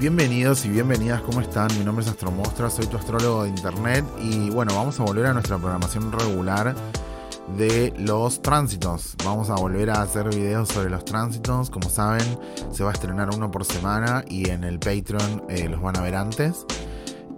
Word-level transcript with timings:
Bienvenidos 0.00 0.64
y 0.64 0.70
bienvenidas, 0.70 1.20
¿cómo 1.20 1.42
están? 1.42 1.68
Mi 1.78 1.84
nombre 1.84 2.02
es 2.02 2.10
Astromostra, 2.10 2.70
soy 2.70 2.86
tu 2.86 2.96
astrólogo 2.96 3.42
de 3.42 3.50
internet 3.50 4.02
y 4.18 4.48
bueno, 4.48 4.74
vamos 4.74 4.98
a 4.98 5.02
volver 5.02 5.26
a 5.26 5.34
nuestra 5.34 5.58
programación 5.58 6.10
regular 6.10 6.74
de 7.58 7.92
los 7.98 8.40
tránsitos. 8.40 9.14
Vamos 9.26 9.50
a 9.50 9.56
volver 9.56 9.90
a 9.90 10.00
hacer 10.00 10.30
videos 10.30 10.70
sobre 10.70 10.88
los 10.88 11.04
tránsitos, 11.04 11.68
como 11.68 11.90
saben, 11.90 12.24
se 12.72 12.82
va 12.82 12.88
a 12.88 12.92
estrenar 12.94 13.28
uno 13.28 13.50
por 13.50 13.66
semana 13.66 14.24
y 14.26 14.48
en 14.48 14.64
el 14.64 14.78
Patreon 14.78 15.44
eh, 15.50 15.68
los 15.68 15.82
van 15.82 15.98
a 15.98 16.00
ver 16.00 16.14
antes. 16.14 16.64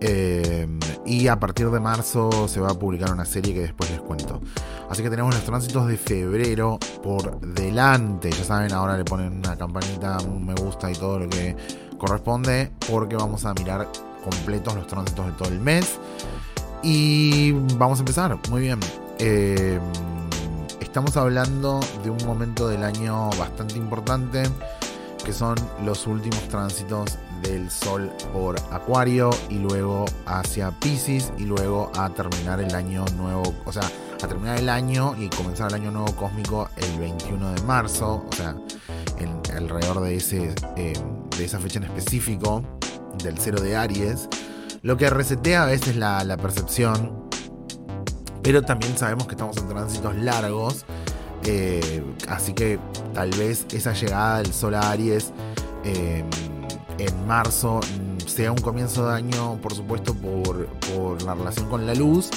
Eh, 0.05 0.69
y 1.05 1.27
a 1.29 1.41
partir 1.41 1.69
de 1.69 1.81
marzo 1.81 2.47
se 2.47 2.61
va 2.61 2.71
a 2.71 2.75
publicar 2.75 3.13
una 3.13 3.25
serie 3.25 3.55
que 3.55 3.61
después 3.61 3.91
les 3.91 4.01
cuento. 4.01 4.41
Así 4.89 5.03
que 5.03 5.11
tenemos 5.11 5.35
los 5.35 5.45
tránsitos 5.45 5.89
de 5.89 5.97
febrero 5.97 6.79
por 7.03 7.41
delante. 7.41 8.31
Ya 8.31 8.45
saben, 8.45 8.73
ahora 8.73 8.97
le 8.97 9.05
ponen 9.05 9.39
una 9.39 9.57
campanita, 9.57 10.19
un 10.19 10.45
me 10.47 10.55
gusta 10.55 10.91
y 10.91 10.95
todo 10.95 11.21
lo 11.21 11.29
que 11.29 11.57
corresponde 12.03 12.73
porque 12.91 13.15
vamos 13.15 13.45
a 13.45 13.55
mirar 13.55 13.89
completos 14.25 14.75
los 14.75 14.89
tránsitos 14.89 15.27
de 15.27 15.33
todo 15.33 15.49
el 15.49 15.61
mes. 15.61 16.01
Y 16.83 17.53
vamos 17.77 18.01
a 18.01 18.03
empezar, 18.03 18.37
muy 18.51 18.63
bien. 18.63 18.81
Eh, 19.21 19.79
estamos 20.81 21.17
hablando 21.17 21.79
de 22.03 22.11
un 22.11 22.19
momento 22.27 22.67
del 22.67 22.83
año 22.83 23.31
bastante 23.39 23.77
importante, 23.77 24.43
que 25.25 25.33
son 25.33 25.55
los 25.85 26.09
últimos 26.09 26.41
tránsitos 26.49 27.19
del 27.41 27.71
Sol 27.71 28.11
por 28.33 28.57
Acuario 28.73 29.31
y 29.49 29.59
luego 29.59 30.05
hacia 30.27 30.73
Pisces 30.81 31.33
y 31.39 31.45
luego 31.45 31.93
a 31.97 32.11
terminar 32.11 32.61
el 32.61 32.75
año 32.75 33.05
nuevo, 33.17 33.55
o 33.65 33.73
sea, 33.73 33.89
a 34.21 34.27
terminar 34.27 34.59
el 34.59 34.69
año 34.69 35.15
y 35.17 35.29
comenzar 35.29 35.69
el 35.69 35.75
año 35.75 35.93
nuevo 35.93 36.17
cósmico 36.17 36.69
el 36.77 36.99
21 36.99 37.53
de 37.53 37.63
marzo, 37.63 38.27
o 38.29 38.35
sea, 38.35 38.57
alrededor 39.57 40.01
de, 40.01 40.17
ese, 40.17 40.55
eh, 40.77 40.95
de 41.39 41.45
esa 41.45 41.59
fecha 41.59 41.79
en 41.79 41.85
específico, 41.85 42.63
del 43.23 43.39
cero 43.39 43.61
de 43.61 43.77
Aries, 43.77 44.29
lo 44.83 44.97
que 44.97 45.09
resetea 45.11 45.63
a 45.65 45.67
veces 45.67 45.97
la, 45.97 46.25
la 46.25 46.37
percepción, 46.37 47.29
pero 48.43 48.63
también 48.63 48.97
sabemos 48.99 49.27
que 49.27 49.33
estamos 49.33 49.57
en 49.57 49.69
tránsitos 49.69 50.17
largos, 50.17 50.85
eh, 51.45 52.03
así 52.29 52.53
que 52.53 52.79
tal 53.15 53.31
vez 53.31 53.67
esa 53.73 53.93
llegada 53.93 54.39
del 54.39 54.53
Sol 54.53 54.75
a 54.75 54.91
Aries 54.91 55.33
eh, 55.85 56.25
en 56.99 57.27
marzo 57.27 57.81
sea 58.27 58.53
un 58.53 58.59
comienzo 58.59 59.09
de 59.09 59.15
año, 59.15 59.59
por 59.61 59.75
supuesto, 59.75 60.15
por, 60.15 60.67
por 60.67 61.23
la 61.23 61.35
relación 61.35 61.69
con 61.69 61.87
la 61.87 61.95
luz, 61.95 62.31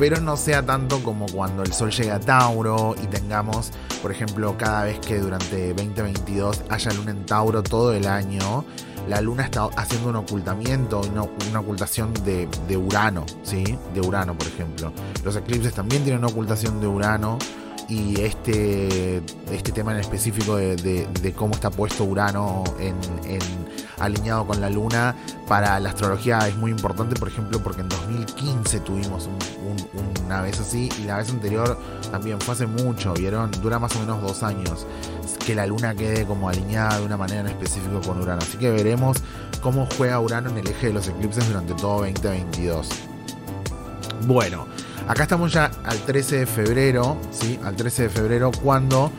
pero 0.00 0.18
no 0.18 0.34
sea 0.38 0.64
tanto 0.64 1.02
como 1.02 1.26
cuando 1.26 1.62
el 1.62 1.74
Sol 1.74 1.90
llega 1.90 2.14
a 2.14 2.20
Tauro 2.20 2.94
y 3.02 3.06
tengamos, 3.06 3.70
por 4.00 4.10
ejemplo, 4.10 4.56
cada 4.56 4.84
vez 4.84 4.98
que 4.98 5.18
durante 5.18 5.74
2022 5.74 6.62
haya 6.70 6.90
luna 6.94 7.10
en 7.10 7.26
Tauro 7.26 7.62
todo 7.62 7.92
el 7.92 8.08
año, 8.08 8.64
la 9.06 9.20
luna 9.20 9.44
está 9.44 9.64
haciendo 9.76 10.08
un 10.08 10.16
ocultamiento, 10.16 11.02
una, 11.02 11.24
una 11.50 11.60
ocultación 11.60 12.14
de, 12.24 12.48
Urano, 12.78 13.26
¿sí? 13.42 13.62
De 13.92 14.00
Urano, 14.00 14.38
por 14.38 14.46
ejemplo. 14.46 14.90
Los 15.22 15.36
eclipses 15.36 15.74
también 15.74 16.02
tienen 16.02 16.20
una 16.20 16.28
ocultación 16.28 16.80
de 16.80 16.86
Urano 16.86 17.36
y 17.90 18.20
este, 18.20 19.16
este 19.50 19.72
tema 19.72 19.92
en 19.92 19.98
específico 19.98 20.56
de, 20.56 21.34
cómo 21.36 21.54
está 21.54 21.70
puesto 21.70 22.04
Urano 22.04 22.62
en, 22.78 22.94
alineado 23.98 24.46
con 24.46 24.60
la 24.60 24.70
Luna 24.70 25.14
para 25.48 25.78
la 25.80 25.90
astrología 25.90 26.38
es 26.46 26.56
muy 26.56 26.70
importante, 26.70 27.16
por 27.16 27.28
ejemplo, 27.28 27.60
porque 27.62 27.80
en 27.82 27.88
2015 27.88 28.80
tuvimos 28.80 29.28
una 30.24 30.40
vez 30.40 30.60
así 30.60 30.88
y 31.00 31.04
la 31.04 31.18
vez 31.18 31.30
anterior 31.30 31.76
también 32.12 32.40
fue 32.40 32.54
hace 32.54 32.66
mucho, 32.66 33.12
vieron, 33.14 33.50
dura 33.60 33.80
más 33.80 33.94
o 33.96 33.98
menos 33.98 34.22
dos 34.22 34.42
años 34.44 34.86
que 35.44 35.56
la 35.56 35.66
Luna 35.66 35.94
quede 35.94 36.24
como 36.24 36.48
alineada 36.48 36.98
de 37.00 37.04
una 37.04 37.16
manera 37.16 37.40
en 37.40 37.48
específico 37.48 38.00
con 38.00 38.20
Urano. 38.20 38.40
Así 38.40 38.56
que 38.56 38.70
veremos 38.70 39.16
cómo 39.60 39.88
juega 39.96 40.20
Urano 40.20 40.50
en 40.50 40.58
el 40.58 40.68
eje 40.68 40.88
de 40.88 40.92
los 40.92 41.08
eclipses 41.08 41.48
durante 41.48 41.74
todo 41.74 42.02
2022. 42.02 42.88
Bueno, 44.26 44.66
Acá 45.10 45.24
estamos 45.24 45.52
ya 45.52 45.72
al 45.82 45.98
13 45.98 46.38
de 46.38 46.46
febrero, 46.46 47.16
¿sí? 47.32 47.58
Al 47.64 47.74
13 47.74 48.04
de 48.04 48.08
febrero 48.10 48.52
cuando 48.62 49.10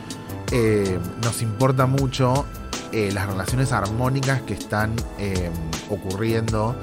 eh, 0.50 0.98
nos 1.22 1.42
importa 1.42 1.84
mucho 1.84 2.46
eh, 2.92 3.10
las 3.12 3.26
relaciones 3.26 3.72
armónicas 3.72 4.40
que 4.40 4.54
están 4.54 4.96
eh, 5.18 5.50
ocurriendo 5.90 6.74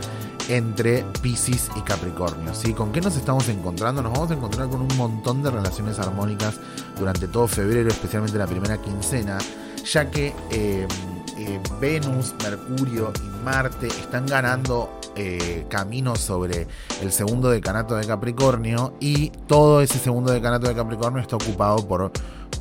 entre 0.48 1.04
Pisces 1.24 1.72
y 1.76 1.82
Capricornio. 1.82 2.54
¿sí? 2.54 2.76
¿Con 2.76 2.92
qué 2.92 3.02
nos 3.02 3.16
estamos 3.16 3.50
encontrando? 3.50 4.04
Nos 4.04 4.14
vamos 4.14 4.30
a 4.30 4.36
encontrar 4.36 4.70
con 4.70 4.82
un 4.82 4.96
montón 4.96 5.42
de 5.42 5.50
relaciones 5.50 5.98
armónicas 5.98 6.60
durante 7.00 7.28
todo 7.28 7.48
febrero, 7.48 7.90
especialmente 7.90 8.38
la 8.38 8.46
primera 8.46 8.78
quincena, 8.78 9.40
ya 9.92 10.12
que 10.12 10.36
Venus, 11.82 12.36
Mercurio 12.44 13.12
y 13.26 13.44
Marte 13.44 13.88
están 13.88 14.28
ganando 14.28 14.99
eh, 15.16 15.66
camino 15.70 16.16
sobre 16.16 16.68
el 17.02 17.12
segundo 17.12 17.50
decanato 17.50 17.96
de 17.96 18.06
Capricornio 18.06 18.94
y 19.00 19.30
todo 19.48 19.82
ese 19.82 20.00
segundo 20.00 20.32
decanato 20.32 20.68
de 20.68 20.76
Capricornio 20.76 21.22
está 21.22 21.36
ocupado 21.36 21.88
por 21.88 22.12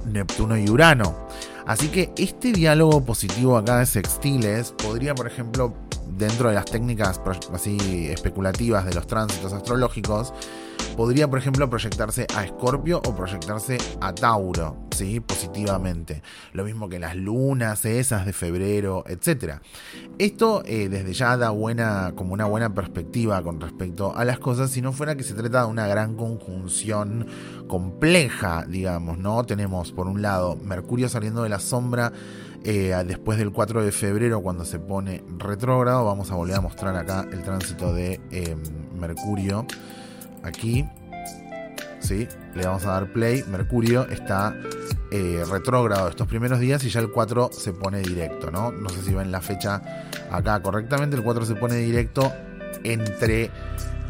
Neptuno 0.04 0.56
y 0.56 0.69
Urano. 0.69 1.28
Así 1.66 1.88
que 1.88 2.12
este 2.16 2.53
diálogo 2.53 3.04
positivo 3.04 3.56
acá 3.56 3.78
de 3.78 3.86
sextiles 3.86 4.72
podría, 4.72 5.14
por 5.14 5.26
ejemplo, 5.26 5.75
dentro 6.16 6.48
de 6.48 6.54
las 6.54 6.64
técnicas 6.64 7.20
así 7.53 8.09
especulativas 8.09 8.84
de 8.84 8.94
los 8.94 9.06
tránsitos 9.06 9.53
astrológicos, 9.53 10.32
podría, 10.98 11.31
por 11.31 11.38
ejemplo, 11.38 11.70
proyectarse 11.70 12.26
a 12.34 12.42
Escorpio 12.44 13.00
o 13.06 13.14
proyectarse 13.14 13.78
a 14.00 14.12
Tauro, 14.12 14.88
¿sí? 14.91 15.20
Positivamente. 15.20 16.22
Lo 16.53 16.64
mismo 16.64 16.88
que 16.88 16.98
las 16.98 17.14
lunas 17.14 17.84
esas 17.84 18.26
de 18.26 18.32
febrero, 18.32 19.04
etc. 19.06 19.60
Esto 20.19 20.64
eh, 20.66 20.88
desde 20.88 21.12
ya 21.12 21.36
da 21.36 21.50
buena, 21.50 22.14
como 22.16 22.34
una 22.34 22.47
buena 22.47 22.75
perspectiva 22.75 23.41
con 23.42 23.60
respecto 23.60 24.12
a 24.16 24.25
las 24.25 24.41
cosas, 24.41 24.72
si 24.72 24.82
no 24.82 24.92
fuera 24.92 25.14
que 25.14 25.22
se 25.22 25.34
trata 25.34 25.60
de 25.60 25.69
una 25.69 25.86
gran 25.86 26.16
conjunción 26.16 27.28
compleja, 27.69 28.65
digamos, 28.66 29.19
¿no? 29.19 29.44
Tenemos, 29.44 29.92
por 29.92 30.09
un 30.09 30.20
lado, 30.20 30.56
Mercurio 30.65 31.09
saliendo 31.09 31.44
de 31.44 31.48
la 31.48 31.60
sombra, 31.60 32.12
eh, 32.65 32.92
después 33.06 33.38
del 33.38 33.53
4 33.53 33.84
de 33.84 33.92
febrero 33.92 34.42
cuando 34.42 34.65
se 34.65 34.80
pone 34.80 35.22
retrógrado. 35.38 36.04
Vamos 36.04 36.32
a 36.32 36.34
volver 36.34 36.56
a 36.56 36.60
mostrar 36.60 36.97
acá 36.97 37.25
el 37.30 37.44
tránsito 37.44 37.94
de 37.94 38.20
eh, 38.32 38.56
Mercurio 38.98 39.65
aquí. 40.43 40.87
¿sí? 42.00 42.28
Le 42.54 42.66
vamos 42.66 42.84
a 42.87 42.93
dar 42.93 43.12
play. 43.12 43.44
Mercurio 43.49 44.09
está 44.09 44.56
eh, 45.10 45.44
retrógrado 45.50 46.09
estos 46.09 46.26
primeros 46.26 46.60
días 46.60 46.82
y 46.84 46.91
ya 46.91 47.00
el 47.00 47.10
4 47.10 47.50
se 47.53 47.72
pone 47.72 48.00
directo, 48.00 48.50
¿no? 48.50 48.72
No 48.72 48.88
sé 48.88 49.03
si 49.03 49.15
ven 49.15 49.31
la 49.31 49.41
fecha 49.41 49.82
acá 50.31 50.60
correctamente. 50.62 51.16
El 51.16 51.22
4 51.22 51.44
se 51.44 51.54
pone 51.54 51.77
directo 51.77 52.32
entre 52.84 53.50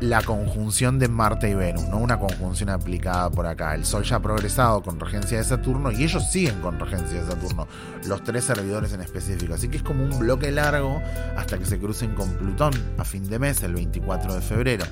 la 0.01 0.23
conjunción 0.23 0.99
de 0.99 1.09
Marte 1.09 1.51
y 1.51 1.55
Venus, 1.55 1.89
no 1.89 1.99
una 1.99 2.19
conjunción 2.19 2.71
aplicada 2.71 3.31
por 3.31 3.47
acá. 3.47 3.75
El 3.75 3.85
Sol 3.85 4.05
ya 4.05 4.17
ha 4.17 4.21
progresado 4.21 4.83
con 4.83 5.01
regencia 5.01 5.39
de 5.39 5.45
Saturno 5.45 5.91
y 5.91 6.05
ellos 6.05 6.31
siguen 6.31 6.61
con 6.61 6.79
regencia 6.79 7.21
de 7.21 7.27
Saturno, 7.27 7.67
los 8.07 8.23
tres 8.23 8.45
servidores 8.45 8.93
en 8.93 9.01
específico. 9.01 9.55
Así 9.55 9.69
que 9.69 9.79
es 9.79 9.83
como 9.83 10.05
un 10.05 10.19
bloque 10.19 10.53
largo 10.53 11.03
hasta 11.37 11.59
que 11.59 11.65
se 11.65 11.79
crucen 11.79 12.15
con 12.15 12.31
Plutón 12.35 12.73
a 12.97 13.05
fin 13.05 13.29
de 13.29 13.39
mes, 13.39 13.63
el 13.63 13.75
24 13.75 14.35
de 14.35 14.41
febrero. 14.41 14.85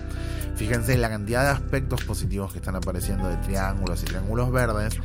Fíjense 0.56 0.96
la 0.96 1.08
cantidad 1.08 1.44
de 1.44 1.50
aspectos 1.50 2.02
positivos 2.04 2.52
que 2.52 2.58
están 2.58 2.76
apareciendo 2.76 3.28
de 3.28 3.36
triángulos 3.36 4.02
y 4.02 4.06
triángulos 4.06 4.50
verdes 4.50 4.98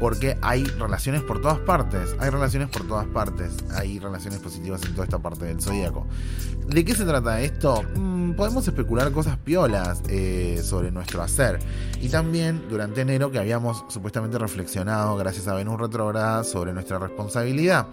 porque 0.00 0.36
hay 0.42 0.64
relaciones 0.64 1.22
por 1.22 1.40
todas 1.40 1.58
partes, 1.58 2.14
hay 2.18 2.30
relaciones 2.30 2.68
por 2.68 2.86
todas 2.86 3.06
partes, 3.06 3.52
hay 3.74 3.98
relaciones 3.98 4.40
positivas 4.40 4.82
en 4.84 4.92
toda 4.92 5.04
esta 5.04 5.18
parte 5.18 5.46
del 5.46 5.60
zodíaco. 5.60 6.06
¿De 6.66 6.84
qué 6.84 6.94
se 6.94 7.04
trata 7.04 7.40
esto? 7.40 7.82
Mm, 7.94 8.32
podemos 8.32 8.66
especular 8.66 9.12
cosas 9.12 9.36
piolas 9.38 10.02
eh, 10.08 10.60
sobre 10.62 10.90
nuestro 10.90 11.22
hacer. 11.22 11.60
Y 12.00 12.08
también 12.08 12.68
durante 12.68 13.00
enero 13.00 13.30
que 13.30 13.38
habíamos 13.38 13.84
supuestamente 13.88 14.36
reflexionado, 14.38 15.16
gracias 15.16 15.48
a 15.48 15.54
Venus 15.54 15.80
retrógrada, 15.80 16.44
sobre 16.44 16.72
nuestra 16.72 16.98
responsabilidad. 16.98 17.86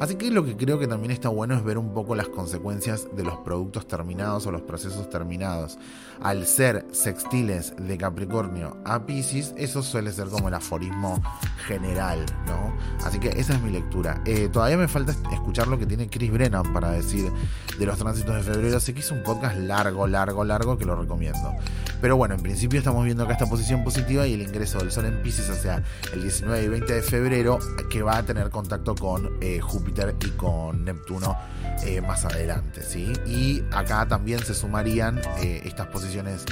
Así 0.00 0.14
que 0.16 0.30
lo 0.30 0.44
que 0.44 0.56
creo 0.56 0.78
que 0.78 0.86
también 0.86 1.10
está 1.10 1.28
bueno 1.28 1.54
es 1.54 1.62
ver 1.62 1.78
un 1.78 1.92
poco 1.92 2.14
las 2.14 2.28
consecuencias 2.28 3.08
de 3.14 3.24
los 3.24 3.36
productos 3.38 3.86
terminados 3.86 4.46
o 4.46 4.50
los 4.50 4.62
procesos 4.62 5.10
terminados. 5.10 5.78
Al 6.22 6.46
ser 6.46 6.86
sextiles 6.92 7.74
de 7.76 7.98
Capricornio 7.98 8.78
a 8.84 9.04
Pisces, 9.04 9.52
eso 9.56 9.82
suele 9.82 10.12
ser 10.12 10.28
como 10.28 10.48
el 10.48 10.54
aforismo 10.54 11.20
general, 11.66 12.24
¿no? 12.46 12.74
Así 13.04 13.18
que 13.18 13.28
esa 13.28 13.54
es 13.54 13.62
mi 13.62 13.70
lectura. 13.70 14.20
Eh, 14.24 14.48
todavía 14.52 14.76
me 14.76 14.88
falta 14.88 15.12
escuchar 15.32 15.68
lo 15.68 15.78
que 15.78 15.86
tiene 15.86 16.08
Chris 16.08 16.30
Brennan 16.30 16.72
para 16.72 16.90
decir 16.90 17.30
de 17.78 17.86
los 17.86 17.98
tránsitos 17.98 18.34
de 18.34 18.42
febrero. 18.42 18.80
Sé 18.80 18.94
que 18.94 19.00
es 19.00 19.10
un 19.10 19.22
podcast 19.22 19.56
largo, 19.56 20.06
largo, 20.06 20.44
largo 20.44 20.78
que 20.78 20.84
lo 20.84 20.96
recomiendo. 20.96 21.54
Pero 22.00 22.16
bueno, 22.16 22.34
en 22.34 22.42
principio 22.42 22.78
estamos 22.78 23.04
viendo 23.04 23.24
acá 23.24 23.34
esta 23.34 23.46
posición 23.46 23.84
positiva 23.84 24.26
y 24.26 24.34
el 24.34 24.42
ingreso 24.42 24.78
del 24.78 24.90
Sol 24.90 25.06
en 25.06 25.22
Pisces 25.22 25.48
hacia 25.50 25.82
el 26.12 26.22
19 26.22 26.64
y 26.64 26.68
20 26.68 26.94
de 26.94 27.02
febrero 27.02 27.58
que 27.90 28.02
va 28.02 28.18
a 28.18 28.22
tener 28.24 28.50
contacto 28.50 28.94
con 28.94 29.30
eh, 29.40 29.60
Júpiter 29.60 30.16
y 30.24 30.30
con 30.30 30.84
Neptuno 30.84 31.36
eh, 31.84 32.00
más 32.00 32.24
adelante, 32.24 32.82
¿sí? 32.82 33.12
Y 33.26 33.62
acá 33.72 34.06
también 34.06 34.40
se 34.40 34.54
sumarían 34.54 35.20
estas 35.40 35.86
posiciones 35.88 36.44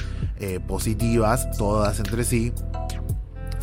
positivas, 0.67 1.55
todas 1.55 1.99
entre 1.99 2.23
sí 2.23 2.51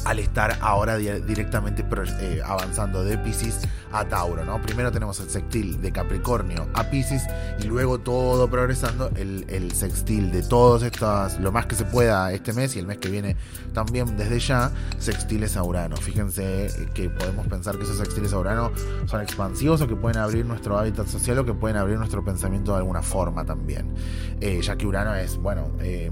al 0.09 0.21
estar 0.21 0.57
ahora 0.63 0.97
directamente 0.97 1.85
eh, 2.21 2.41
avanzando 2.43 3.05
de 3.05 3.19
Pisces 3.19 3.61
a 3.93 4.07
Tauro, 4.07 4.43
¿no? 4.43 4.61
Primero 4.63 4.91
tenemos 4.91 5.21
el 5.21 5.29
sextil 5.29 5.83
de 5.83 5.93
Capricornio 5.93 6.67
a 6.73 6.85
Pisces 6.85 7.25
y 7.63 7.65
luego 7.65 7.99
todo 7.99 8.49
progresando 8.49 9.11
el, 9.17 9.45
el 9.49 9.73
sextil 9.73 10.33
de 10.33 10.43
todos 10.43 10.83
estas, 10.83 11.39
lo 11.41 11.53
más 11.53 11.67
que 11.67 11.75
se 11.75 11.85
pueda 11.85 12.33
este 12.33 12.55
mes 12.55 12.75
y 12.75 12.79
el 12.79 12.87
mes 12.87 12.97
que 12.97 13.11
viene 13.11 13.37
también 13.75 14.17
desde 14.17 14.39
ya, 14.39 14.73
sextiles 14.99 15.59
a 15.59 15.63
Urano. 15.63 15.99
Fíjense 15.99 16.71
que 16.95 17.11
podemos 17.11 17.47
pensar 17.47 17.77
que 17.77 17.83
esos 17.83 17.99
sextiles 17.99 18.33
a 18.33 18.39
Urano 18.39 18.73
son 19.05 19.21
expansivos 19.21 19.83
o 19.83 19.89
que 19.89 19.95
pueden 19.95 20.23
abrir 20.23 20.47
nuestro 20.47 20.79
hábitat 20.79 21.07
social 21.07 21.39
o 21.39 21.45
que 21.45 21.53
pueden 21.53 21.77
abrir 21.77 21.99
nuestro 21.99 22.25
pensamiento 22.25 22.73
de 22.73 22.79
alguna 22.79 23.03
forma 23.03 23.45
también. 23.45 23.93
Eh, 24.41 24.63
ya 24.63 24.77
que 24.77 24.87
Urano 24.87 25.15
es, 25.15 25.37
bueno, 25.37 25.71
eh, 25.81 26.11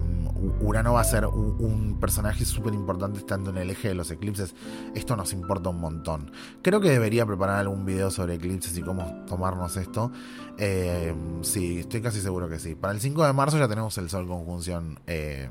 Urano 0.60 0.94
va 0.94 1.00
a 1.00 1.04
ser 1.04 1.26
un, 1.26 1.98
personaje 2.00 2.44
súper 2.44 2.74
importante 2.74 3.18
estando 3.18 3.50
en 3.50 3.56
el 3.56 3.70
eje 3.70 3.88
de 3.88 3.94
los 3.94 4.10
eclipses. 4.10 4.54
Esto 4.94 5.16
nos 5.16 5.32
importa 5.32 5.70
un 5.70 5.80
montón. 5.80 6.30
Creo 6.62 6.80
que 6.80 6.90
debería 6.90 7.24
preparar 7.24 7.58
algún 7.58 7.84
video 7.84 8.10
sobre 8.10 8.34
eclipses 8.34 8.76
y 8.76 8.82
cómo 8.82 9.24
tomarnos 9.26 9.76
esto. 9.76 10.12
Eh, 10.58 11.14
sí, 11.42 11.80
estoy 11.80 12.02
casi 12.02 12.20
seguro 12.20 12.48
que 12.48 12.58
sí. 12.58 12.74
Para 12.74 12.92
el 12.92 13.00
5 13.00 13.26
de 13.26 13.32
marzo 13.32 13.58
ya 13.58 13.68
tenemos 13.68 13.96
el 13.98 14.10
Sol 14.10 14.26
conjunción 14.26 15.00
eh, 15.06 15.48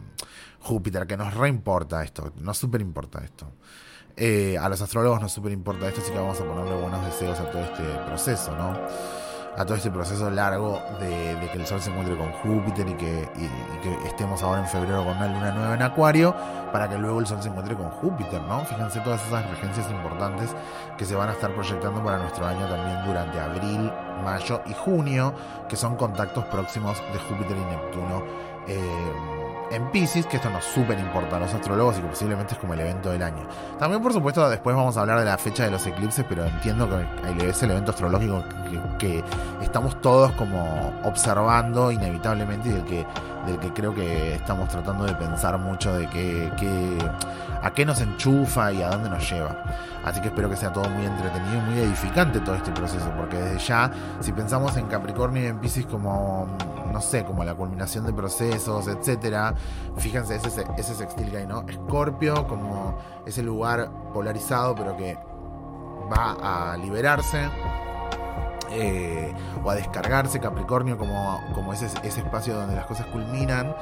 Júpiter, 0.60 1.08
que 1.08 1.18
nos 1.18 1.34
reimporta 1.34 2.04
esto, 2.04 2.32
nos 2.40 2.58
súper 2.58 2.82
importa 2.82 3.24
esto. 3.24 3.52
Eh, 4.18 4.58
a 4.58 4.70
los 4.70 4.82
astrólogos 4.82 5.22
nos 5.22 5.32
súper 5.32 5.52
importa 5.52 5.88
esto, 5.88 6.02
así 6.02 6.12
que 6.12 6.18
vamos 6.18 6.40
a 6.40 6.46
ponerle 6.46 6.80
buenos 6.80 7.04
deseos 7.06 7.38
a 7.40 7.52
todo 7.52 7.62
este 7.62 7.84
proceso, 8.08 8.56
¿no? 8.56 8.74
A 9.58 9.66
todo 9.66 9.78
este 9.78 9.90
proceso 9.90 10.30
largo 10.30 10.82
de, 11.00 11.50
que 11.52 11.58
el 11.58 11.66
Sol 11.66 11.82
se 11.82 11.90
encuentre 11.90 12.18
con 12.18 12.32
Júpiter 12.32 12.88
y 12.88 12.94
que, 12.96 13.30
estemos 14.06 14.42
ahora 14.44 14.62
en 14.62 14.68
febrero 14.68 15.04
con 15.04 15.16
una 15.16 15.28
luna 15.28 15.52
nueva 15.52 15.76
en 15.76 15.82
Acuario, 15.82 16.36
para 16.72 16.90
que 16.90 16.98
luego 16.98 17.20
el 17.20 17.28
Sol 17.28 17.42
se 17.42 17.50
encuentre 17.50 17.76
con 17.76 17.90
Júpiter, 17.90 18.42
¿no? 18.42 18.66
Fíjense 18.66 19.00
todas 19.02 19.26
esas 19.26 19.50
regencias 19.50 19.90
importantes 19.92 20.50
que 20.98 21.06
se 21.06 21.16
van 21.16 21.30
a 21.30 21.34
estar 21.34 21.54
proyectando 21.54 22.04
para 22.04 22.18
nuestro 22.18 22.46
año 22.46 22.68
también 22.68 23.06
durante 23.06 23.40
abril, 23.40 23.92
mayo 24.24 24.62
y 24.66 24.74
junio, 24.74 25.34
que 25.70 25.76
son 25.76 25.96
contactos 25.96 26.46
próximos 26.46 27.02
de 27.14 27.20
Júpiter 27.20 27.58
y 27.58 27.66
Neptuno. 27.66 28.24
Eh, 28.68 29.45
en 29.72 29.90
Pisces, 29.92 30.26
que 30.26 30.38
esto 30.38 30.50
nos 30.50 30.64
súper 30.64 31.00
importa 31.00 31.38
a 31.38 31.40
los 31.40 31.54
astrólogos 31.54 31.98
y 31.98 32.02
que 32.02 32.08
posiblemente 32.08 32.54
es 32.54 32.60
como 32.60 32.74
el 32.74 32.80
evento 32.80 33.12
del 33.12 33.24
año. 33.24 33.48
También, 33.80 34.02
por 34.02 34.14
supuesto, 34.14 34.48
después 34.50 34.76
vamos 34.76 34.98
a 34.98 35.02
hablar 35.02 35.20
de 35.20 35.26
la 35.26 35.38
fecha 35.38 35.64
de 35.66 35.72
los 35.72 35.86
eclipses, 35.86 36.26
pero 36.28 36.46
entiendo 36.46 36.88
que 36.90 37.50
es 37.50 37.64
el 37.64 37.72
evento 37.72 37.92
astrológico 37.92 38.44
que, 39.00 39.24
estamos 39.62 40.00
todos 40.02 40.32
como 40.34 40.94
observando 41.04 41.92
inevitablemente 41.92 42.70
y 42.70 42.72
del 42.74 42.84
que, 42.86 43.06
del 43.46 43.60
que 43.60 43.72
creo 43.74 43.94
que 43.94 44.36
estamos 44.36 44.70
tratando 44.70 45.06
de 45.06 45.14
pensar 45.16 45.58
mucho 45.58 45.94
de 45.94 46.08
que, 46.10 46.98
a 47.62 47.72
qué 47.74 47.86
nos 47.86 48.02
enchufa 48.02 48.72
y 48.72 48.82
a 48.82 48.90
dónde 48.90 49.10
nos 49.10 49.30
lleva. 49.30 49.64
Así 50.04 50.22
que 50.22 50.28
espero 50.28 50.50
que 50.50 50.56
sea 50.56 50.72
todo 50.72 50.88
muy 50.90 51.06
entretenido 51.06 51.58
y 51.58 51.62
muy 51.62 51.80
edificante 51.80 52.40
todo 52.40 52.56
este 52.56 52.72
proceso, 52.72 53.10
porque 53.18 53.38
desde 53.38 53.60
ya, 53.60 53.92
si 54.20 54.32
pensamos 54.32 54.78
en 54.78 54.86
Capricornio 54.88 55.44
y 55.44 55.48
en 55.48 55.60
Pisces 55.60 55.86
como, 55.86 56.48
no 56.92 57.02
sé, 57.02 57.24
como 57.26 57.44
la 57.44 57.56
culminación 57.56 58.06
de 58.06 58.14
procesos, 58.14 58.88
etcétera, 58.88 59.56
fíjense 59.98 60.36
ese, 60.36 60.64
ese 60.78 60.94
sextil 60.94 61.32
que 61.32 61.38
hay, 61.38 61.48
¿no? 61.48 61.66
Escorpio 61.68 62.48
como 62.48 62.98
ese 63.26 63.42
lugar 63.42 63.90
polarizado, 64.14 64.76
pero 64.76 64.96
que 64.96 65.18
va 66.12 66.72
a 66.74 66.78
liberarse. 66.78 67.50
Eh, 68.78 69.34
o 69.64 69.70
a 69.70 69.76
descargarse 69.76 70.40
Capricornio 70.42 70.98
como, 70.98 71.42
como 71.54 71.72
ese, 71.72 71.86
ese 72.04 72.20
espacio 72.20 72.56
donde 72.56 72.76
las 72.76 72.86
cosas 72.86 73.06
culminan 73.08 73.74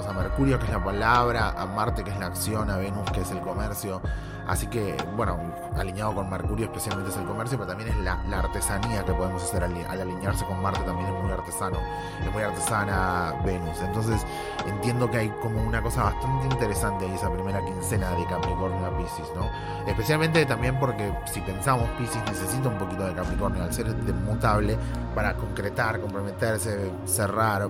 tenemos 0.00 0.06
a 0.06 0.12
Mercurio, 0.12 0.58
que 0.58 0.66
es 0.66 0.72
la 0.72 0.82
palabra, 0.82 1.50
a 1.50 1.66
Marte, 1.66 2.04
que 2.04 2.10
es 2.10 2.18
la 2.18 2.26
acción, 2.26 2.70
a 2.70 2.76
Venus, 2.76 3.10
que 3.10 3.20
es 3.20 3.30
el 3.30 3.40
comercio. 3.40 4.00
Así 4.46 4.66
que, 4.66 4.96
bueno, 5.16 5.38
alineado 5.76 6.14
con 6.14 6.28
Mercurio 6.28 6.66
especialmente 6.66 7.10
es 7.10 7.16
el 7.16 7.24
comercio, 7.24 7.56
pero 7.56 7.68
también 7.68 7.90
es 7.90 7.96
la, 7.98 8.20
artesanía 8.38 9.04
que 9.04 9.12
podemos 9.12 9.42
hacer 9.42 9.62
al, 9.62 9.74
alinearse 9.86 10.44
con 10.44 10.60
Marte, 10.60 10.80
también 10.80 11.08
es 11.08 11.22
muy 11.22 11.30
artesano, 11.30 11.78
es 12.24 12.32
muy 12.32 12.42
artesana 12.42 13.34
Venus. 13.44 13.78
Entonces, 13.80 14.26
entiendo 14.66 15.08
que 15.10 15.18
hay 15.18 15.28
como 15.40 15.62
una 15.62 15.80
cosa 15.82 16.04
bastante 16.04 16.48
interesante 16.52 17.04
ahí, 17.04 17.14
esa 17.14 17.30
primera 17.30 17.64
quincena 17.64 18.10
de 18.10 18.24
Capricornio 18.26 18.86
a 18.86 18.96
Pisces, 18.96 19.30
¿no? 19.36 19.48
Especialmente 19.86 20.44
también 20.46 20.80
porque 20.80 21.12
si 21.26 21.40
pensamos, 21.42 21.88
Pisces 21.90 22.22
necesita 22.24 22.68
un 22.68 22.78
poquito 22.78 23.06
de 23.06 23.14
Capricornio 23.14 23.62
al 23.62 23.72
ser 23.72 23.86
mutable 24.26 24.76
para 25.14 25.34
concretar, 25.34 26.00
comprometerse, 26.00 26.90
cerrar, 27.04 27.68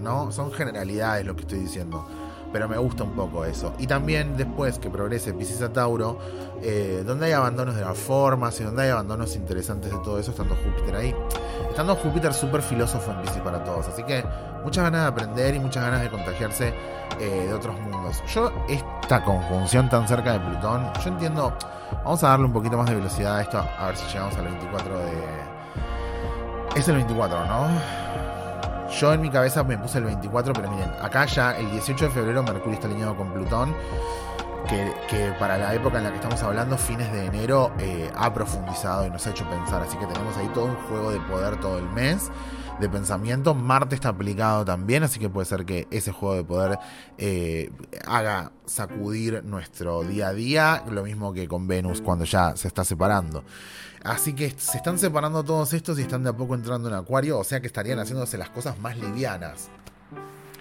¿no? 0.00 0.32
Son 0.32 0.52
generalidades 0.52 1.26
lo 1.26 1.34
que 1.34 1.42
estoy 1.42 1.60
diciendo. 1.60 2.06
Pero 2.52 2.68
me 2.68 2.76
gusta 2.78 3.04
un 3.04 3.12
poco 3.12 3.44
eso. 3.44 3.74
Y 3.78 3.86
también 3.86 4.36
después 4.36 4.80
que 4.80 4.90
progrese 4.90 5.32
Pisces 5.32 5.62
a 5.62 5.72
Tauro, 5.72 6.18
eh, 6.62 7.04
donde 7.06 7.26
hay 7.26 7.32
abandonos 7.32 7.76
de 7.76 7.82
las 7.82 7.96
formas 7.96 8.60
y 8.60 8.64
donde 8.64 8.82
hay 8.82 8.90
abandonos 8.90 9.36
interesantes 9.36 9.92
de 9.92 9.98
todo 9.98 10.18
eso, 10.18 10.32
estando 10.32 10.56
Júpiter 10.56 10.96
ahí. 10.96 11.14
Estando 11.68 11.94
Júpiter 11.94 12.34
súper 12.34 12.62
filósofo 12.62 13.12
en 13.12 13.22
Pisces 13.22 13.40
para 13.42 13.62
todos. 13.62 13.86
Así 13.86 14.02
que 14.02 14.24
muchas 14.64 14.82
ganas 14.82 15.02
de 15.02 15.06
aprender 15.06 15.54
y 15.54 15.60
muchas 15.60 15.84
ganas 15.84 16.02
de 16.02 16.10
contagiarse 16.10 16.74
eh, 17.20 17.46
de 17.48 17.54
otros 17.54 17.78
mundos. 17.80 18.22
Yo, 18.34 18.50
esta 18.68 19.22
conjunción 19.24 19.88
tan 19.88 20.08
cerca 20.08 20.32
de 20.32 20.40
Plutón, 20.40 20.90
yo 21.04 21.08
entiendo. 21.08 21.52
Vamos 22.04 22.24
a 22.24 22.28
darle 22.28 22.46
un 22.46 22.52
poquito 22.52 22.76
más 22.76 22.88
de 22.88 22.94
velocidad 22.94 23.36
a 23.36 23.42
esto, 23.42 23.58
a 23.58 23.86
ver 23.86 23.96
si 23.96 24.06
llegamos 24.12 24.34
al 24.36 24.44
24 24.44 24.98
de. 24.98 25.12
Es 26.76 26.88
el 26.88 26.96
24, 26.96 27.46
¿no? 27.46 28.29
Yo 28.98 29.12
en 29.12 29.20
mi 29.20 29.30
cabeza 29.30 29.62
me 29.62 29.78
puse 29.78 29.98
el 29.98 30.04
24, 30.04 30.52
pero 30.52 30.70
miren, 30.70 30.90
acá 31.00 31.24
ya 31.24 31.52
el 31.56 31.70
18 31.70 32.06
de 32.06 32.10
febrero 32.10 32.42
Mercurio 32.42 32.74
está 32.74 32.86
alineado 32.88 33.16
con 33.16 33.32
Plutón. 33.32 33.74
Que, 34.68 35.34
para 35.38 35.58
la 35.58 35.74
época 35.74 35.98
en 35.98 36.04
la 36.04 36.10
que 36.10 36.16
estamos 36.16 36.42
hablando, 36.42 36.78
fines 36.78 37.10
de 37.12 37.26
enero, 37.26 37.72
eh, 37.78 38.08
ha 38.14 38.32
profundizado 38.32 39.06
y 39.06 39.10
nos 39.10 39.26
ha 39.26 39.30
hecho 39.30 39.48
pensar. 39.48 39.82
Así 39.82 39.96
que 39.96 40.06
tenemos 40.06 40.36
ahí 40.36 40.48
todo 40.54 40.66
un 40.66 40.76
juego 40.76 41.10
de 41.10 41.18
poder 41.20 41.58
todo 41.60 41.78
el 41.78 41.88
mes 41.90 42.30
de 42.80 42.88
pensamiento. 42.88 43.54
Marte 43.54 43.94
está 43.94 44.08
aplicado 44.10 44.64
también, 44.64 45.02
así 45.02 45.20
que 45.20 45.28
puede 45.28 45.44
ser 45.44 45.64
que 45.64 45.86
ese 45.90 46.12
juego 46.12 46.36
de 46.36 46.44
poder 46.44 46.78
eh, 47.18 47.70
haga 48.06 48.52
sacudir 48.64 49.44
nuestro 49.44 50.02
día 50.02 50.28
a 50.28 50.32
día, 50.32 50.84
lo 50.88 51.02
mismo 51.02 51.32
que 51.32 51.46
con 51.46 51.66
Venus 51.66 52.00
cuando 52.00 52.24
ya 52.24 52.56
se 52.56 52.68
está 52.68 52.84
separando. 52.84 53.44
Así 54.02 54.32
que 54.32 54.50
se 54.56 54.78
están 54.78 54.98
separando 54.98 55.44
todos 55.44 55.74
estos 55.74 55.98
y 55.98 56.02
están 56.02 56.22
de 56.22 56.30
a 56.30 56.32
poco 56.32 56.54
entrando 56.54 56.88
en 56.88 56.94
Acuario, 56.94 57.38
o 57.38 57.44
sea 57.44 57.60
que 57.60 57.66
estarían 57.66 57.98
haciéndose 57.98 58.38
las 58.38 58.50
cosas 58.50 58.78
más 58.78 58.96
livianas. 58.96 59.68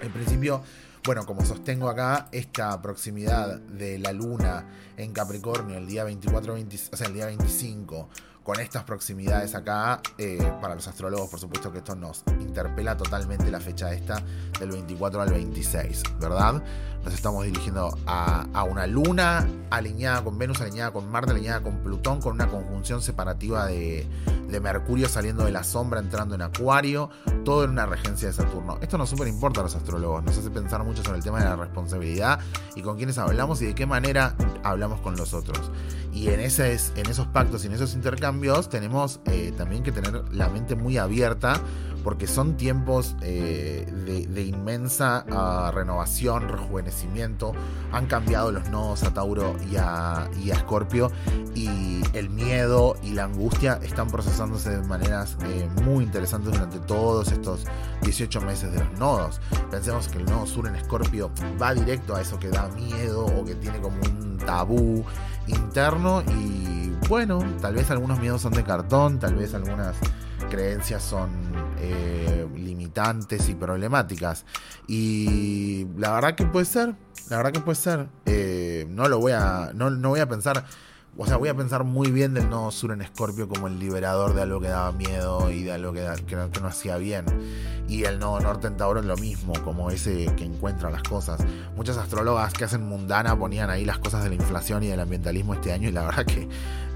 En 0.02 0.12
principio, 0.12 0.62
bueno, 1.06 1.26
como 1.26 1.46
sostengo 1.46 1.90
acá, 1.90 2.28
esta 2.32 2.82
proximidad 2.82 3.60
de 3.60 4.00
la 4.00 4.12
luna 4.12 4.66
en 4.98 5.14
Capricornio 5.14 5.78
el 5.78 5.88
día 5.88 6.04
24, 6.04 6.54
o 6.54 6.98
sea, 6.98 7.08
el 7.08 7.14
día 7.14 7.26
25 7.26 8.10
con 8.50 8.60
estas 8.60 8.84
proximidades 8.84 9.54
acá, 9.54 10.02
eh, 10.18 10.52
para 10.60 10.74
los 10.74 10.88
astrólogos, 10.88 11.30
por 11.30 11.40
supuesto 11.40 11.72
que 11.72 11.78
esto 11.78 11.96
nos 11.96 12.24
interpela 12.40 12.98
totalmente 12.98 13.52
la 13.52 13.60
fecha 13.60 13.94
esta 13.94 14.24
del 14.60 14.72
24 14.72 15.22
al 15.22 15.30
26, 15.30 16.02
¿verdad? 16.20 16.64
Nos 17.04 17.14
estamos 17.14 17.46
dirigiendo 17.46 17.96
a, 18.08 18.64
una 18.64 18.88
luna 18.88 19.48
alineada 19.70 20.24
con 20.24 20.40
Venus, 20.40 20.62
alineada 20.62 20.90
con 20.90 21.12
Marte, 21.12 21.30
alineada 21.30 21.62
con 21.62 21.78
Plutón, 21.84 22.22
con 22.22 22.34
una 22.34 22.48
conjunción 22.48 23.04
separativa 23.04 23.68
de, 23.68 24.08
de 24.50 24.60
Mercurio 24.60 25.08
saliendo 25.08 25.46
de 25.46 25.52
la 25.52 25.64
sombra, 25.64 26.00
entrando 26.00 26.34
en 26.34 26.42
Acuario, 26.42 27.12
todo 27.46 27.66
en 27.66 27.70
una 27.70 27.86
regencia 27.86 28.30
de 28.30 28.34
Saturno. 28.34 28.80
Esto 28.82 28.98
nos 28.98 29.12
súper 29.12 29.28
importa 29.28 29.60
a 29.62 29.64
los 29.64 29.76
astrólogos, 29.76 30.24
nos 30.24 30.36
hace 30.36 30.50
pensar 30.50 30.84
mucho 30.84 31.04
sobre 31.04 31.20
el 31.20 31.24
tema 31.24 31.38
de 31.38 31.46
la 31.46 31.56
responsabilidad 31.56 32.40
y 32.76 32.82
con 32.82 32.98
quiénes 32.98 33.20
hablamos 33.20 33.62
y 33.62 33.68
de 33.68 33.76
qué 33.76 33.86
manera 33.86 34.36
hablamos 34.64 35.00
con 35.02 35.16
los 35.16 35.36
otros. 35.36 35.72
Y 36.14 36.30
en, 36.30 36.40
ese, 36.40 36.74
en 36.96 37.10
esos 37.10 37.28
pactos 37.28 37.64
y 37.64 37.68
en 37.68 37.74
esos 37.74 37.94
intercambios 37.94 38.70
tenemos 38.70 39.20
eh, 39.26 39.54
también 39.58 39.84
que 39.84 39.92
tener 39.92 40.24
la 40.32 40.50
mente 40.50 40.76
muy 40.76 40.98
abierta 40.98 41.62
porque 42.04 42.28
son 42.28 42.58
tiempos 42.58 43.16
eh, 43.22 43.86
de, 44.06 44.44
inmensa 44.44 45.26
ah, 45.32 45.72
renovación, 45.74 46.48
rejuvenecimiento. 46.48 47.54
Han 47.92 48.08
cambiado 48.08 48.52
los 48.52 48.70
nodos 48.70 49.04
a 49.04 49.14
Tauro 49.14 49.56
y 49.72 49.76
a, 49.78 50.30
y 50.42 50.50
Scorpio 50.52 51.12
y 51.56 52.02
el 52.14 52.30
miedo 52.30 52.96
y 53.04 53.12
la 53.12 53.26
angustia 53.26 53.80
están 53.84 54.08
procesándose 54.08 54.70
de 54.70 54.88
maneras 54.88 55.38
eh, 55.44 55.68
muy 55.84 56.04
interesantes 56.04 56.54
durante 56.54 56.80
todos 56.80 57.32
estos 57.32 57.66
18 58.02 58.42
meses 58.42 58.72
de 58.72 58.80
los 58.80 59.00
nodos. 59.00 59.40
Pensemos 59.70 60.08
que 60.08 60.20
el 60.20 60.26
nodo 60.26 60.46
sur 60.46 60.68
en 60.68 60.80
Scorpio 60.84 61.32
va 61.62 61.74
directo 61.74 62.16
a 62.16 62.22
eso 62.22 62.40
que 62.40 62.50
da 62.50 62.68
miedo 62.70 63.26
o 63.26 63.46
que 63.46 63.56
tiene 63.56 63.80
como 63.80 63.98
un 64.02 64.38
tabú 64.38 65.06
interno 65.48 66.22
y 66.22 66.92
bueno, 67.08 67.44
tal 67.62 67.76
vez 67.76 67.90
algunos 67.90 68.20
miedos 68.20 68.42
son 68.42 68.54
de 68.54 68.64
cartón, 68.64 69.20
tal 69.20 69.36
vez 69.36 69.54
algunas 69.54 69.96
creencias 70.50 71.04
son 71.04 71.30
eh, 71.80 72.48
limitantes 72.56 73.50
y 73.50 73.56
problemáticas. 73.56 74.46
Y 74.88 75.86
la 75.98 76.14
verdad 76.14 76.36
que 76.36 76.46
puede 76.46 76.66
ser, 76.66 76.96
la 77.30 77.38
verdad 77.38 77.52
que 77.52 77.62
puede 77.62 77.76
ser. 77.76 78.08
Eh, 78.26 78.88
no 78.90 79.08
lo 79.08 79.20
voy 79.20 79.34
a, 79.34 79.72
no, 79.74 79.90
no 79.90 80.10
voy 80.10 80.20
a 80.20 80.28
pensar 80.28 80.66
o 81.22 81.26
sea, 81.26 81.36
voy 81.36 81.50
a 81.50 81.54
pensar 81.54 81.84
muy 81.84 82.12
bien 82.12 82.34
del 82.34 82.50
nodo 82.50 82.72
sur 82.72 82.94
en 82.94 83.02
Escorpio 83.02 83.50
como 83.50 83.68
el 83.68 83.78
liberador 83.78 84.34
de 84.34 84.42
algo 84.42 84.62
que 84.62 84.70
daba 84.70 84.94
miedo 84.94 85.52
y 85.52 85.64
de 85.64 85.74
algo 85.74 85.92
que, 85.92 86.08
no, 86.62 86.68
hacía 86.68 86.96
bien. 86.96 87.26
Y 87.90 88.06
el 88.06 88.20
nodo 88.20 88.40
norte 88.40 88.68
en 88.68 88.78
Tauro 88.78 89.02
es 89.02 89.06
lo 89.06 89.18
mismo, 89.18 89.52
como 89.66 89.92
ese 89.92 90.28
que 90.38 90.46
encuentra 90.46 90.90
las 90.90 91.04
cosas. 91.04 91.42
Muchas 91.76 91.98
astrólogas 91.98 92.54
que 92.54 92.64
hacen 92.64 92.88
mundana 92.88 93.38
ponían 93.38 93.70
ahí 93.70 93.84
las 93.84 93.98
cosas 93.98 94.24
de 94.24 94.30
la 94.30 94.36
inflación 94.36 94.82
y 94.84 94.88
del 94.88 95.00
ambientalismo 95.02 95.56
este 95.56 95.74
año 95.74 95.90
y 95.90 95.92
la 95.92 96.06
verdad 96.06 96.26
que 96.26 96.48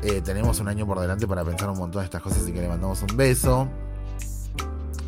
eh, 0.03 0.21
tenemos 0.21 0.57
un 0.61 0.69
año 0.69 0.87
por 0.87 1.01
delante 1.01 1.27
para 1.27 1.43
pensar 1.43 1.69
un 1.69 1.79
montón 1.79 2.01
de 2.01 2.05
estas 2.05 2.21
cosas, 2.21 2.43
así 2.43 2.53
que 2.53 2.61
le 2.61 2.69
mandamos 2.69 3.01
un 3.01 3.17
beso. 3.17 3.67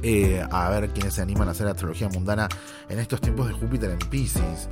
Eh, 0.08 0.40
a 0.52 0.70
ver 0.70 0.90
quiénes 0.90 1.16
se 1.16 1.24
animan 1.24 1.48
a 1.48 1.52
hacer 1.52 1.66
astrología 1.66 2.08
mundana 2.10 2.48
en 2.90 3.00
estos 3.00 3.20
tiempos 3.20 3.48
de 3.48 3.54
Júpiter 3.54 3.90
en 3.90 3.98
Pisces. 3.98 4.70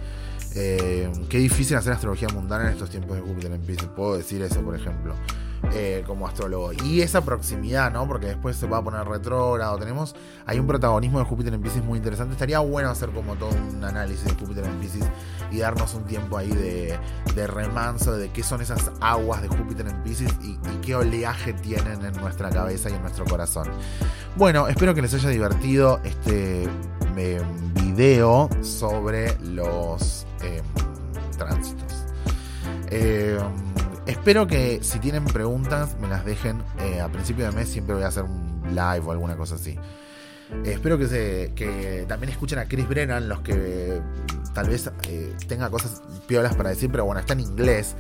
Eh, 0.55 1.11
qué 1.27 1.39
difícil 1.39 1.75
hacer 1.75 1.93
astrología 1.93 2.27
mundana 2.27 2.65
en 2.65 2.73
estos 2.73 2.91
tiempos 2.91 3.15
de 3.15 3.23
Júpiter 3.23 3.51
en 3.51 3.61
Pisces. 3.61 3.87
Puedo 3.95 4.15
decir 4.15 4.43
eso, 4.43 4.61
por 4.61 4.75
ejemplo, 4.75 5.15
eh, 5.71 6.03
como 6.05 6.27
astrólogo. 6.27 6.71
Y 6.73 7.01
esa 7.01 7.21
proximidad, 7.21 7.91
¿no? 7.91 8.07
Porque 8.07 8.27
después 8.27 8.57
se 8.57 8.67
va 8.67 8.77
a 8.77 8.83
poner 8.83 9.07
retrógrado. 9.07 9.77
Tenemos, 9.77 10.15
hay 10.45 10.59
un 10.59 10.67
protagonismo 10.67 11.19
de 11.19 11.25
Júpiter 11.25 11.53
en 11.53 11.61
Pisces 11.61 11.83
muy 11.83 11.97
interesante. 11.97 12.33
Estaría 12.33 12.59
bueno 12.59 12.89
hacer 12.89 13.09
como 13.09 13.35
todo 13.35 13.49
un 13.49 13.83
análisis 13.83 14.25
de 14.25 14.33
Júpiter 14.33 14.65
en 14.65 14.79
Pisces 14.79 15.05
y 15.51 15.59
darnos 15.59 15.93
un 15.93 16.03
tiempo 16.03 16.37
ahí 16.37 16.49
de, 16.49 16.97
de 17.35 17.47
remanso 17.47 18.15
de 18.15 18.29
qué 18.29 18.43
son 18.43 18.61
esas 18.61 18.91
aguas 18.99 19.41
de 19.41 19.47
Júpiter 19.47 19.87
en 19.87 20.03
Pisces 20.03 20.31
y, 20.41 20.57
qué 20.83 20.95
oleaje 20.95 21.53
tienen 21.53 22.03
en 22.03 22.13
nuestra 22.17 22.49
cabeza 22.49 22.89
y 22.89 22.93
en 22.93 23.01
nuestro 23.01 23.23
corazón. 23.23 23.69
Bueno, 24.35 24.67
espero 24.67 24.93
que 24.93 25.01
les 25.01 25.13
haya 25.13 25.29
divertido 25.29 26.01
este 26.03 26.67
video 27.95 28.49
sobre 28.61 29.37
los 29.39 30.25
em, 30.41 30.63
tránsitos. 31.37 32.05
Em, 32.89 33.62
espero 34.23 34.47
que 34.47 34.81
si 34.81 34.99
tienen 34.99 35.25
preguntas 35.25 35.97
me 35.99 36.07
las 36.07 36.23
dejen 36.23 36.63
eh, 36.79 37.01
a 37.01 37.09
principio 37.09 37.43
de 37.43 37.51
mes. 37.51 37.67
Siempre 37.67 37.93
voy 37.93 38.05
a 38.05 38.07
hacer 38.07 38.23
un 38.23 38.63
live 38.69 39.01
o 39.05 39.11
alguna 39.11 39.35
cosa 39.35 39.55
así. 39.55 39.77
espero 40.63 40.97
que, 40.97 41.07
se, 41.07 41.51
que 41.53 42.05
también 42.07 42.31
escuchen 42.31 42.57
a 42.57 42.65
Chris 42.65 42.87
Brennan, 42.87 43.27
los 43.27 43.41
que 43.41 44.01
tal 44.53 44.69
vez 44.69 44.89
eh, 45.09 45.35
tenga 45.49 45.69
cosas 45.69 46.01
piolas 46.25 46.55
para 46.55 46.69
decir, 46.69 46.89
pero 46.89 47.03
bueno, 47.03 47.19
está 47.19 47.33
en 47.33 47.41
inglés. 47.41 47.97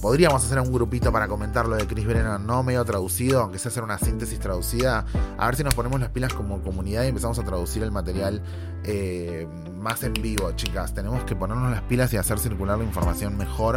Podríamos 0.00 0.44
hacer 0.44 0.60
un 0.60 0.72
grupito 0.72 1.10
para 1.10 1.26
comentar 1.26 1.66
lo 1.66 1.74
de 1.74 1.88
Chris 1.88 2.06
Brennan, 2.06 2.46
no 2.46 2.62
medio 2.62 2.84
traducido, 2.84 3.40
aunque 3.40 3.58
sea 3.58 3.70
hacer 3.70 3.82
una 3.82 3.98
síntesis 3.98 4.38
traducida. 4.38 5.06
A 5.36 5.46
ver 5.46 5.56
si 5.56 5.64
nos 5.64 5.74
ponemos 5.74 5.98
las 5.98 6.10
pilas 6.10 6.32
como 6.34 6.62
comunidad 6.62 7.02
y 7.02 7.08
empezamos 7.08 7.40
a 7.40 7.42
traducir 7.42 7.82
el 7.82 7.90
material 7.90 8.40
eh, 8.84 9.48
más 9.84 10.02
en 10.02 10.14
vivo, 10.14 10.50
chicas. 10.52 10.94
Tenemos 10.94 11.22
que 11.24 11.36
ponernos 11.36 11.70
las 11.70 11.82
pilas 11.82 12.12
y 12.14 12.16
hacer 12.16 12.38
circular 12.38 12.78
la 12.78 12.84
información 12.84 13.36
mejor 13.36 13.76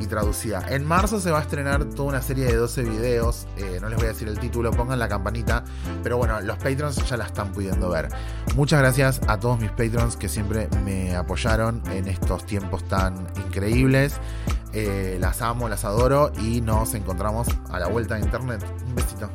y 0.00 0.06
traducida. 0.06 0.66
En 0.68 0.84
marzo 0.84 1.20
se 1.20 1.30
va 1.30 1.38
a 1.38 1.42
estrenar 1.42 1.84
toda 1.84 2.08
una 2.08 2.22
serie 2.22 2.44
de 2.44 2.56
12 2.56 2.82
videos. 2.82 3.46
Eh, 3.56 3.78
no 3.80 3.88
les 3.88 3.96
voy 3.96 4.06
a 4.06 4.08
decir 4.08 4.26
el 4.28 4.38
título, 4.38 4.72
pongan 4.72 4.98
la 4.98 5.08
campanita. 5.08 5.64
Pero 6.02 6.18
bueno, 6.18 6.40
los 6.40 6.58
patrons 6.58 7.08
ya 7.08 7.16
la 7.16 7.26
están 7.26 7.52
pudiendo 7.52 7.88
ver. 7.88 8.08
Muchas 8.56 8.80
gracias 8.80 9.20
a 9.28 9.38
todos 9.38 9.60
mis 9.60 9.70
patrons 9.70 10.16
que 10.16 10.28
siempre 10.28 10.68
me 10.84 11.14
apoyaron 11.14 11.80
en 11.92 12.08
estos 12.08 12.44
tiempos 12.44 12.82
tan 12.88 13.14
increíbles. 13.46 14.14
Eh, 14.72 15.18
las 15.20 15.40
amo, 15.40 15.68
las 15.68 15.84
adoro 15.84 16.32
y 16.36 16.60
nos 16.62 16.94
encontramos 16.94 17.46
a 17.70 17.78
la 17.78 17.86
vuelta 17.86 18.16
de 18.16 18.22
internet. 18.22 18.66
Un 18.88 18.94
besito. 18.96 19.30